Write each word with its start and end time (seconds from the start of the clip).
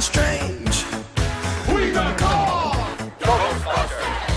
something 0.00 0.70
strange. 0.70 0.84
We 1.72 1.90
got 1.92 2.14
call! 2.16 2.78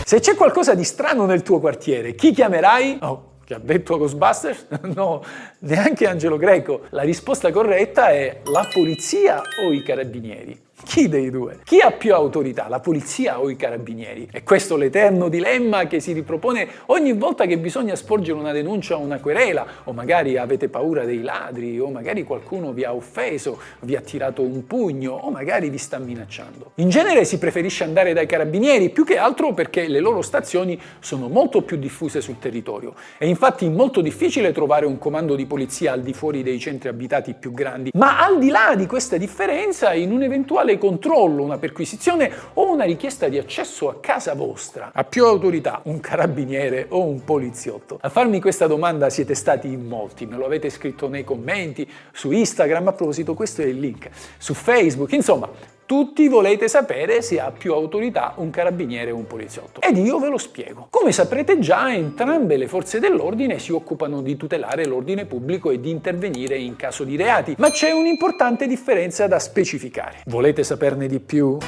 Se 0.06 0.20
c'è 0.20 0.36
qualcosa 0.36 0.76
di 0.76 0.84
strano 0.84 1.26
nel 1.26 1.42
tuo 1.42 1.60
quartiere, 1.60 2.14
chi 2.14 2.32
chiamerai? 2.32 3.00
Oh, 3.02 3.32
che 3.46 3.56
ha 3.56 3.60
detto 3.60 3.98
Ghostbusters? 3.98 4.68
No, 4.94 5.24
neanche 5.60 6.08
Angelo 6.08 6.38
Greco. 6.38 6.82
La 6.90 7.04
risposta 7.04 7.52
corretta 7.52 8.10
è 8.10 8.42
la 8.46 8.68
polizia 8.72 9.42
o 9.66 9.72
i 9.72 9.82
carabinieri. 9.82 10.60
Chi 10.84 11.08
dei 11.08 11.30
due? 11.32 11.60
Chi 11.64 11.80
ha 11.80 11.92
più 11.92 12.14
autorità, 12.14 12.68
la 12.68 12.80
polizia 12.80 13.40
o 13.40 13.50
i 13.50 13.56
carabinieri? 13.56 14.28
E 14.32 14.44
questo 14.44 14.76
l'eterno 14.76 15.30
dilemma 15.30 15.88
che 15.88 16.00
si 16.00 16.12
ripropone 16.12 16.68
ogni 16.88 17.14
volta 17.14 17.46
che 17.46 17.58
bisogna 17.58 17.96
sporgere 17.96 18.38
una 18.38 18.52
denuncia 18.52 18.96
o 18.96 19.00
una 19.00 19.20
querela, 19.20 19.66
o 19.86 19.94
magari 19.94 20.38
avete 20.38 20.70
paura 20.70 21.06
dei 21.06 21.22
ladri, 21.22 21.80
o 21.80 21.90
magari 21.90 22.24
qualcuno 22.24 22.74
vi 22.74 22.84
ha 22.84 22.94
offeso, 22.94 23.60
vi 23.82 23.96
ha 23.96 24.02
tirato 24.02 24.44
un 24.44 24.68
pugno, 24.68 25.14
o 25.14 25.32
magari 25.32 25.70
vi 25.70 25.78
sta 25.78 25.98
minacciando. 25.98 26.74
In 26.76 26.90
genere 26.90 27.26
si 27.26 27.40
preferisce 27.40 27.84
andare 27.84 28.14
dai 28.14 28.28
carabinieri, 28.28 28.90
più 28.90 29.04
che 29.04 29.18
altro 29.18 29.54
perché 29.54 29.88
le 29.88 30.00
loro 30.00 30.22
stazioni 30.22 30.80
sono 31.00 31.28
molto 31.28 31.64
più 31.64 31.78
diffuse 31.78 32.22
sul 32.22 32.38
territorio. 32.38 32.94
È 33.18 33.26
infatti 33.26 33.68
molto 33.70 34.02
difficile 34.02 34.52
trovare 34.52 34.86
un 34.86 35.00
comando 35.00 35.36
di 35.36 35.46
polizia 35.46 35.94
al 35.94 36.02
di 36.02 36.14
fuori 36.14 36.44
dei 36.44 36.60
centri 36.60 36.90
abitati 36.90 37.34
più 37.34 37.52
grandi. 37.52 37.92
Ma 37.96 38.24
al 38.24 38.38
di 38.38 38.50
là 38.50 38.74
di 38.76 38.86
questa 38.86 39.18
differenza, 39.18 39.94
in 39.94 40.12
un 40.12 40.22
eventuale 40.22 40.73
controllo, 40.78 41.44
una 41.44 41.58
perquisizione 41.58 42.32
o 42.54 42.72
una 42.72 42.84
richiesta 42.84 43.28
di 43.28 43.38
accesso 43.38 43.90
a 43.90 43.96
casa 44.00 44.34
vostra, 44.34 44.92
ha 44.94 45.04
più 45.04 45.26
autorità 45.26 45.82
un 45.84 46.00
carabiniere 46.00 46.86
o 46.90 47.06
un 47.06 47.24
poliziotto? 47.24 47.98
A 48.02 48.10
farmi 48.10 48.40
questa 48.40 48.68
domanda 48.68 49.10
siete 49.10 49.36
stati 49.36 49.68
in 49.68 49.86
molti, 49.88 50.26
me 50.26 50.38
lo 50.38 50.46
avete 50.46 50.70
scritto 50.70 51.08
nei 51.08 51.24
commenti, 51.24 51.90
su 52.12 52.32
Instagram, 52.32 52.88
a 52.88 52.94
proposito 52.94 53.34
questo 53.34 53.62
è 53.62 53.66
il 53.66 53.80
link, 53.80 54.10
su 54.38 54.54
Facebook, 54.54 55.12
insomma, 55.12 55.50
tutti 55.94 56.28
volete 56.28 56.68
sapere 56.68 57.22
se 57.22 57.40
ha 57.40 57.52
più 57.52 57.72
autorità 57.72 58.34
un 58.38 58.50
carabiniere 58.50 59.12
o 59.12 59.16
un 59.16 59.28
poliziotto. 59.28 59.80
Ed 59.80 59.96
io 59.96 60.18
ve 60.18 60.28
lo 60.28 60.40
spiego. 60.40 60.88
Come 60.90 61.12
saprete 61.12 61.60
già, 61.60 61.94
entrambe 61.94 62.58
le 62.58 62.68
forze 62.68 63.00
dell'ordine 63.00 63.60
si 63.60 63.72
occupano 63.72 64.24
di 64.24 64.36
tutelare 64.36 64.88
l'ordine 64.88 65.28
pubblico 65.28 65.70
e 65.70 65.80
di 65.80 65.92
intervenire 65.92 66.58
in 66.58 66.76
caso 66.78 67.04
di 67.04 67.16
reati, 67.16 67.54
ma 67.60 67.70
c'è 67.70 67.92
un'importante 67.92 68.66
differenza 68.66 69.28
da 69.28 69.38
specificare. 69.38 70.24
Volete 70.26 70.64
saperne 70.64 71.06
di 71.06 71.20
più? 71.20 71.60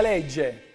Legge. 0.00 0.69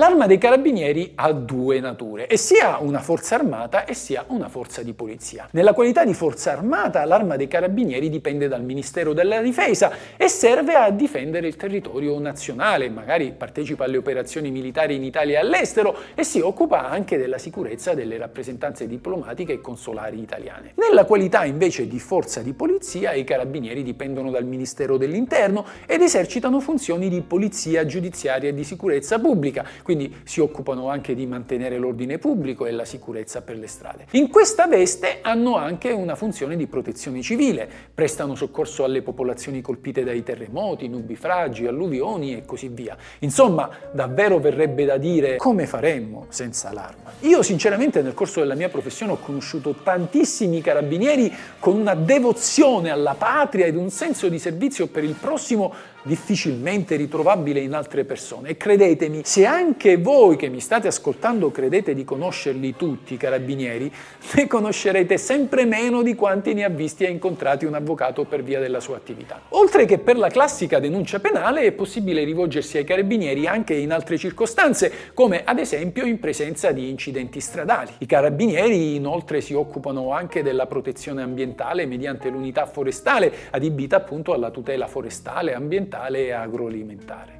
L'arma 0.00 0.26
dei 0.26 0.38
carabinieri 0.38 1.12
ha 1.16 1.30
due 1.30 1.78
nature, 1.78 2.26
e 2.26 2.38
sia 2.38 2.78
una 2.78 3.00
forza 3.00 3.34
armata 3.34 3.84
e 3.84 3.92
sia 3.92 4.24
una 4.28 4.48
forza 4.48 4.82
di 4.82 4.94
polizia. 4.94 5.46
Nella 5.50 5.74
qualità 5.74 6.06
di 6.06 6.14
forza 6.14 6.52
armata, 6.52 7.04
l'arma 7.04 7.36
dei 7.36 7.48
carabinieri 7.48 8.08
dipende 8.08 8.48
dal 8.48 8.64
Ministero 8.64 9.12
della 9.12 9.42
Difesa 9.42 9.92
e 10.16 10.28
serve 10.28 10.72
a 10.72 10.88
difendere 10.88 11.48
il 11.48 11.56
territorio 11.56 12.18
nazionale, 12.18 12.88
magari 12.88 13.34
partecipa 13.36 13.84
alle 13.84 13.98
operazioni 13.98 14.50
militari 14.50 14.94
in 14.94 15.04
Italia 15.04 15.38
e 15.38 15.42
all'estero 15.42 15.94
e 16.14 16.24
si 16.24 16.40
occupa 16.40 16.88
anche 16.88 17.18
della 17.18 17.36
sicurezza 17.36 17.92
delle 17.92 18.16
rappresentanze 18.16 18.86
diplomatiche 18.86 19.52
e 19.52 19.60
consolari 19.60 20.18
italiane. 20.18 20.72
Nella 20.76 21.04
qualità 21.04 21.44
invece 21.44 21.86
di 21.86 21.98
forza 21.98 22.40
di 22.40 22.54
polizia, 22.54 23.12
i 23.12 23.24
carabinieri 23.24 23.82
dipendono 23.82 24.30
dal 24.30 24.46
Ministero 24.46 24.96
dell'Interno 24.96 25.66
ed 25.84 26.00
esercitano 26.00 26.58
funzioni 26.58 27.10
di 27.10 27.20
polizia 27.20 27.84
giudiziaria 27.84 28.48
e 28.48 28.54
di 28.54 28.64
sicurezza 28.64 29.18
pubblica, 29.18 29.66
quindi 29.90 30.14
si 30.22 30.38
occupano 30.38 30.88
anche 30.88 31.16
di 31.16 31.26
mantenere 31.26 31.76
l'ordine 31.76 32.18
pubblico 32.18 32.64
e 32.64 32.70
la 32.70 32.84
sicurezza 32.84 33.42
per 33.42 33.58
le 33.58 33.66
strade. 33.66 34.06
In 34.12 34.28
questa 34.28 34.68
veste 34.68 35.18
hanno 35.20 35.56
anche 35.56 35.90
una 35.90 36.14
funzione 36.14 36.54
di 36.56 36.68
protezione 36.68 37.22
civile, 37.22 37.68
prestano 37.92 38.36
soccorso 38.36 38.84
alle 38.84 39.02
popolazioni 39.02 39.60
colpite 39.60 40.04
dai 40.04 40.22
terremoti, 40.22 40.86
nubifragi, 40.86 41.66
alluvioni 41.66 42.36
e 42.36 42.44
così 42.44 42.68
via. 42.68 42.96
Insomma, 43.18 43.68
davvero 43.90 44.38
verrebbe 44.38 44.84
da 44.84 44.96
dire 44.96 45.34
come 45.38 45.66
faremmo 45.66 46.26
senza 46.28 46.72
l'arma. 46.72 47.10
Io 47.22 47.42
sinceramente 47.42 48.00
nel 48.00 48.14
corso 48.14 48.38
della 48.38 48.54
mia 48.54 48.68
professione 48.68 49.10
ho 49.10 49.18
conosciuto 49.18 49.74
tantissimi 49.82 50.60
carabinieri 50.60 51.34
con 51.58 51.76
una 51.76 51.96
devozione 51.96 52.90
alla 52.90 53.14
patria 53.14 53.66
ed 53.66 53.74
un 53.74 53.90
senso 53.90 54.28
di 54.28 54.38
servizio 54.38 54.86
per 54.86 55.02
il 55.02 55.14
prossimo 55.14 55.74
difficilmente 56.02 56.96
ritrovabile 56.96 57.60
in 57.60 57.74
altre 57.74 58.04
persone. 58.04 58.50
E 58.50 58.56
credetemi, 58.56 59.20
se 59.24 59.44
anche 59.44 59.96
voi 59.96 60.36
che 60.36 60.48
mi 60.48 60.60
state 60.60 60.88
ascoltando 60.88 61.50
credete 61.50 61.94
di 61.94 62.04
conoscerli 62.04 62.74
tutti, 62.76 63.14
i 63.14 63.16
carabinieri, 63.16 63.92
ne 64.34 64.46
conoscerete 64.46 65.18
sempre 65.18 65.64
meno 65.64 66.02
di 66.02 66.14
quanti 66.14 66.54
ne 66.54 66.64
ha 66.64 66.68
visti 66.68 67.04
e 67.04 67.10
incontrati 67.10 67.64
un 67.64 67.74
avvocato 67.74 68.24
per 68.24 68.42
via 68.42 68.60
della 68.60 68.80
sua 68.80 68.96
attività. 68.96 69.40
Oltre 69.50 69.84
che 69.84 69.98
per 69.98 70.16
la 70.16 70.28
classica 70.28 70.78
denuncia 70.78 71.20
penale 71.20 71.62
è 71.62 71.72
possibile 71.72 72.24
rivolgersi 72.24 72.78
ai 72.78 72.84
carabinieri 72.84 73.46
anche 73.46 73.74
in 73.74 73.92
altre 73.92 74.16
circostanze, 74.16 74.92
come 75.14 75.42
ad 75.44 75.58
esempio 75.58 76.04
in 76.04 76.18
presenza 76.18 76.72
di 76.72 76.88
incidenti 76.88 77.40
stradali. 77.40 77.90
I 77.98 78.06
carabinieri 78.06 78.94
inoltre 78.94 79.40
si 79.40 79.54
occupano 79.54 80.12
anche 80.12 80.42
della 80.42 80.66
protezione 80.66 81.22
ambientale 81.22 81.86
mediante 81.86 82.28
l'unità 82.30 82.66
forestale, 82.66 83.32
adibita 83.50 83.96
appunto 83.96 84.32
alla 84.32 84.50
tutela 84.50 84.86
forestale, 84.86 85.54
ambientale 85.54 85.89
e 85.98 86.32
agroalimentare. 86.32 87.39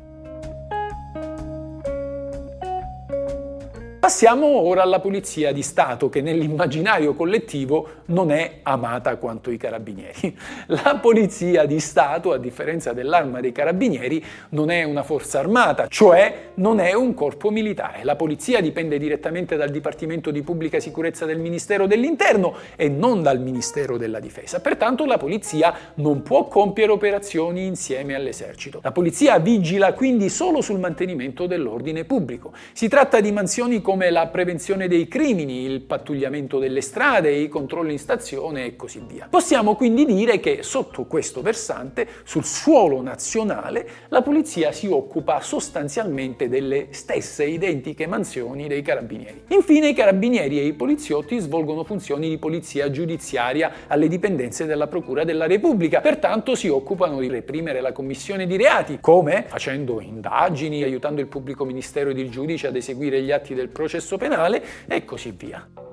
Passiamo 4.00 4.46
ora 4.46 4.80
alla 4.80 4.98
Polizia 4.98 5.52
di 5.52 5.60
Stato, 5.60 6.08
che 6.08 6.22
nell'immaginario 6.22 7.12
collettivo 7.12 7.88
non 8.06 8.30
è 8.30 8.60
amata 8.62 9.16
quanto 9.16 9.50
i 9.50 9.58
carabinieri. 9.58 10.34
La 10.68 10.98
Polizia 10.98 11.66
di 11.66 11.78
Stato, 11.80 12.32
a 12.32 12.38
differenza 12.38 12.94
dell'arma 12.94 13.40
dei 13.40 13.52
carabinieri, 13.52 14.24
non 14.50 14.70
è 14.70 14.84
una 14.84 15.02
forza 15.02 15.38
armata, 15.38 15.86
cioè 15.86 16.52
non 16.54 16.80
è 16.80 16.94
un 16.94 17.12
corpo 17.12 17.50
militare. 17.50 18.02
La 18.02 18.16
Polizia 18.16 18.62
dipende 18.62 18.96
direttamente 18.96 19.56
dal 19.56 19.68
Dipartimento 19.68 20.30
di 20.30 20.40
Pubblica 20.40 20.80
Sicurezza 20.80 21.26
del 21.26 21.38
Ministero 21.38 21.86
dell'Interno 21.86 22.54
e 22.76 22.88
non 22.88 23.20
dal 23.20 23.38
Ministero 23.38 23.98
della 23.98 24.18
Difesa. 24.18 24.60
Pertanto 24.60 25.04
la 25.04 25.18
Polizia 25.18 25.74
non 25.96 26.22
può 26.22 26.48
compiere 26.48 26.90
operazioni 26.90 27.66
insieme 27.66 28.14
all'esercito. 28.14 28.80
La 28.82 28.92
Polizia 28.92 29.38
vigila 29.38 29.92
quindi 29.92 30.30
solo 30.30 30.62
sul 30.62 30.78
mantenimento 30.78 31.46
dell'ordine 31.46 32.06
pubblico. 32.06 32.54
Si 32.72 32.88
tratta 32.88 33.20
di 33.20 33.30
mansioni 33.30 33.82
come 33.90 34.10
la 34.10 34.28
prevenzione 34.28 34.86
dei 34.86 35.08
crimini, 35.08 35.64
il 35.64 35.80
pattugliamento 35.80 36.60
delle 36.60 36.80
strade, 36.80 37.32
i 37.32 37.48
controlli 37.48 37.90
in 37.90 37.98
stazione 37.98 38.64
e 38.66 38.76
così 38.76 39.02
via. 39.04 39.26
Possiamo 39.28 39.74
quindi 39.74 40.04
dire 40.04 40.38
che 40.38 40.62
sotto 40.62 41.06
questo 41.06 41.42
versante, 41.42 42.06
sul 42.22 42.44
suolo 42.44 43.02
nazionale, 43.02 43.88
la 44.10 44.22
polizia 44.22 44.70
si 44.70 44.86
occupa 44.86 45.40
sostanzialmente 45.40 46.48
delle 46.48 46.86
stesse 46.90 47.46
identiche 47.46 48.06
mansioni 48.06 48.68
dei 48.68 48.80
carabinieri. 48.80 49.42
Infine 49.48 49.88
i 49.88 49.92
carabinieri 49.92 50.60
e 50.60 50.66
i 50.66 50.72
poliziotti 50.72 51.40
svolgono 51.40 51.82
funzioni 51.82 52.28
di 52.28 52.38
polizia 52.38 52.92
giudiziaria 52.92 53.72
alle 53.88 54.06
dipendenze 54.06 54.66
della 54.66 54.86
Procura 54.86 55.24
della 55.24 55.48
Repubblica, 55.48 56.00
pertanto 56.00 56.54
si 56.54 56.68
occupano 56.68 57.18
di 57.18 57.26
reprimere 57.26 57.80
la 57.80 57.90
commissione 57.90 58.46
di 58.46 58.56
reati, 58.56 58.98
come 59.00 59.46
facendo 59.48 60.00
indagini, 60.00 60.84
aiutando 60.84 61.20
il 61.20 61.26
pubblico 61.26 61.64
ministero 61.64 62.10
ed 62.10 62.18
il 62.18 62.30
giudice 62.30 62.68
ad 62.68 62.76
eseguire 62.76 63.20
gli 63.20 63.32
atti 63.32 63.52
del 63.52 63.66
processo 63.66 63.78
penale 64.16 64.62
e 64.86 65.04
così 65.04 65.32
via. 65.32 65.89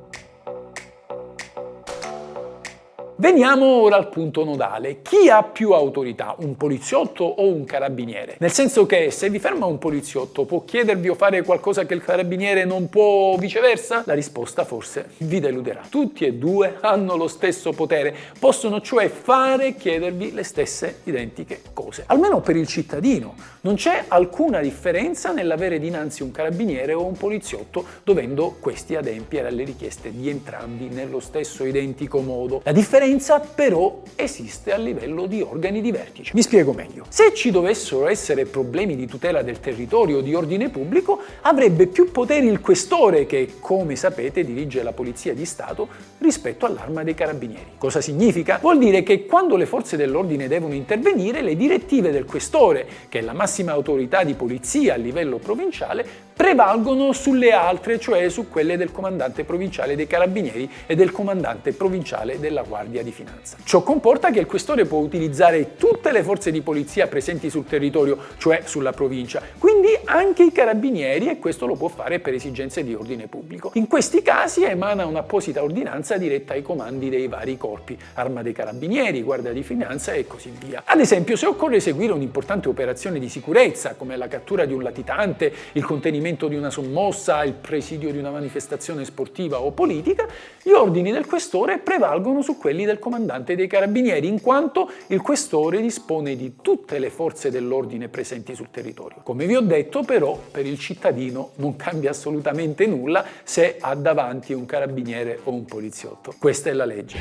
Veniamo 3.19 3.66
ora 3.66 3.95
al 3.95 4.09
punto 4.09 4.44
nodale. 4.44 5.01
Chi 5.01 5.27
ha 5.27 5.42
più 5.42 5.71
autorità, 5.71 6.36
un 6.38 6.56
poliziotto 6.56 7.24
o 7.24 7.47
un 7.47 7.63
carabiniere? 7.65 8.36
Nel 8.38 8.51
senso 8.51 8.86
che 8.86 9.09
se 9.09 9.31
vi 9.31 9.39
ferma 9.39 9.65
un 9.65 9.80
poliziotto 9.80 10.45
può 10.45 10.63
chiedervi 10.63 11.09
o 11.09 11.15
fare 11.15 11.42
qualcosa 11.42 11.88
che 11.88 11.95
il 11.95 12.03
carabiniere 12.03 12.63
non 12.63 12.89
può 12.89 13.31
o 13.31 13.38
viceversa? 13.38 14.03
La 14.06 14.13
risposta 14.13 14.65
forse 14.65 15.09
vi 15.18 15.39
deluderà. 15.39 15.81
Tutti 15.89 16.25
e 16.25 16.33
due 16.36 16.77
hanno 16.80 17.15
lo 17.15 17.27
stesso 17.27 17.71
potere, 17.71 18.15
possono 18.38 18.81
cioè 18.81 19.09
fare 19.09 19.69
e 19.69 19.75
chiedervi 19.75 20.31
le 20.31 20.44
stesse 20.44 21.00
identiche 21.06 21.62
cose. 21.74 22.03
Almeno 22.06 22.42
per 22.42 22.56
il 22.56 22.68
cittadino. 22.68 23.33
Non 23.62 23.74
c'è 23.74 24.03
alcuna 24.09 24.62
differenza 24.62 25.31
nell'avere 25.31 25.80
dinanzi 25.80 26.21
un 26.21 26.30
carabiniere 26.30 26.94
o 26.94 27.03
un 27.03 27.18
poliziotto 27.18 27.83
dovendo 28.03 28.57
questi 28.59 28.95
adempiere 28.95 29.47
alle 29.47 29.63
richieste 29.63 30.12
di 30.15 30.30
entrambi 30.30 30.88
nello 30.89 31.19
stesso 31.19 31.65
identico 31.65 32.19
modo. 32.19 32.62
La 32.63 32.71
differenza 32.71 33.06
differenza 33.07 33.39
però 33.39 34.01
esiste 34.15 34.74
a 34.74 34.77
livello 34.77 35.27
di 35.27 35.42
organi 35.42 35.80
di 35.80 35.92
vertice. 35.92 36.31
Mi 36.33 36.42
spiego 36.42 36.74
meglio. 36.74 37.06
Se 37.07 37.33
ci 37.33 37.51
dovessero 37.51 38.07
essere 38.07 38.45
problemi 38.45 38.95
di 38.95 39.06
tutela 39.06 39.42
del 39.44 39.59
territorio 39.59 40.18
o 40.18 40.21
di 40.21 40.33
ordine 40.33 40.69
pubblico, 40.69 41.21
avrebbe 41.42 41.88
più 41.88 42.12
poteri 42.12 42.48
il 42.48 42.59
questore 42.59 43.25
che, 43.25 43.54
come 43.59 43.95
sapete, 43.95 44.44
dirige 44.44 44.83
la 44.83 44.92
Polizia 44.92 45.33
di 45.33 45.45
Stato 45.45 45.88
rispetto 46.18 46.65
all'arma 46.65 47.04
dei 47.04 47.13
carabinieri. 47.13 47.74
Cosa 47.77 48.01
significa? 48.01 48.57
Vuol 48.62 48.80
dire 48.80 49.04
che 49.04 49.25
quando 49.25 49.56
le 49.56 49.65
forze 49.65 49.95
dell'ordine 49.95 50.48
devono 50.48 50.74
intervenire, 50.74 51.42
le 51.42 51.56
direttive 51.56 52.12
del 52.12 52.25
questore, 52.25 52.88
che 53.07 53.19
è 53.19 53.21
la 53.21 53.33
massima 53.33 53.71
autorità 53.71 54.24
di 54.24 54.33
polizia 54.33 54.95
a 54.95 54.98
livello 54.98 55.38
provinciale, 55.38 56.25
prevalgono 56.38 57.13
sulle 57.13 57.51
altre, 57.51 58.00
cioè 58.00 58.30
su 58.30 58.48
quelle 58.48 58.78
del 58.78 58.92
comandante 58.92 59.44
provinciale 59.44 59.95
dei 59.95 60.06
carabinieri 60.06 60.69
e 60.86 60.95
del 60.95 61.12
comandante 61.12 61.74
provinciale 61.74 62.39
della 62.39 62.62
Guardia 62.62 63.01
di 63.01 63.12
Finanza. 63.12 63.57
Ciò 63.63 63.81
comporta 63.81 64.30
che 64.30 64.39
il 64.39 64.45
questore 64.45 64.86
può 64.86 65.00
utilizzare 65.00 65.75
tutte 65.78 66.12
le 66.12 66.22
forze 66.22 66.51
di 66.51 66.62
polizia 66.62 67.07
presenti 67.07 67.50
sul 67.50 67.66
territorio, 67.66 68.18
cioè 68.38 68.62
sulla 68.66 68.92
provincia, 68.92 69.42
quindi 69.57 69.88
anche 70.06 70.44
i 70.44 70.51
carabinieri 70.51 71.28
e 71.28 71.39
questo 71.39 71.66
lo 71.66 71.75
può 71.75 71.88
fare 71.88 72.19
per 72.19 72.36
esigenze 72.36 72.83
di 72.83 72.94
ordine 72.94 73.25
pubblico. 73.25 73.72
In 73.74 73.88
questi 73.88 74.22
casi 74.22 74.63
emana 74.63 75.07
un'apposita 75.07 75.63
ordinanza 75.63 76.18
diretta 76.18 76.54
ai 76.54 76.62
comandi 76.62 77.10
dei 77.10 77.28
vari 77.28 77.57
corpi, 77.57 77.98
Arma 78.13 78.44
dei 78.44 78.54
Carabinieri, 78.54 79.24
Guardia 79.24 79.51
di 79.51 79.63
Finanza 79.63 80.13
e 80.13 80.28
così 80.28 80.54
via. 80.63 80.83
Ad 80.86 81.00
esempio, 81.00 81.36
se 81.36 81.48
occorre 81.48 81.78
eseguire 81.78 82.13
un'importante 82.13 82.69
operazione 82.69 83.18
di 83.18 83.28
sicurezza, 83.28 83.95
come 83.95 84.16
la 84.16 84.28
cattura 84.28 84.66
di 84.66 84.74
un 84.74 84.83
latitante, 84.83 85.51
il 85.72 85.83
contenimento 85.83 86.25
di 86.27 86.56
una 86.56 86.69
sommossa, 86.69 87.45
il 87.45 87.53
presidio 87.53 88.12
di 88.12 88.18
una 88.18 88.31
manifestazione 88.31 89.06
sportiva 89.06 89.62
o 89.62 89.71
politica, 89.71 90.27
gli 90.62 90.71
ordini 90.71 91.13
del 91.13 91.25
questore 91.25 91.77
prevalgono 91.77 92.41
su 92.41 92.57
quelli 92.57 92.83
del 92.83 93.00
comandante 93.00 93.56
dei 93.56 93.68
carabinieri, 93.68 94.27
in 94.27 94.41
quanto 94.41 94.91
il 95.07 95.21
questore 95.21 95.79
dispone 95.79 96.35
di 96.35 96.56
tutte 96.62 97.00
le 97.00 97.09
forze 97.09 97.50
dell'ordine 97.50 98.09
presenti 98.09 98.56
sul 98.56 98.69
territorio. 98.69 99.21
Come 99.24 99.45
vi 99.45 99.56
ho 99.56 99.62
detto, 99.62 100.03
però, 100.03 100.38
per 100.51 100.65
il 100.65 100.77
cittadino 100.77 101.51
non 101.56 101.77
cambia 101.77 102.09
assolutamente 102.09 102.85
nulla 102.85 103.23
se 103.44 103.77
ha 103.80 103.95
davanti 103.95 104.51
un 104.51 104.65
carabiniere 104.65 105.39
o 105.45 105.51
un 105.51 105.63
poliziotto. 105.63 106.33
Questa 106.38 106.69
è 106.69 106.73
la 106.73 106.85
legge. 106.85 107.19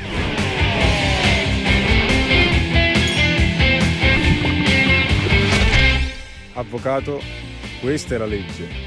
Avvocato, 6.53 7.21
questa 7.79 8.15
è 8.15 8.17
la 8.17 8.25
legge. 8.25 8.86